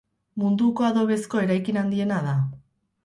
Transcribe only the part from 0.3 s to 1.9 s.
Munduko adobezko eraikin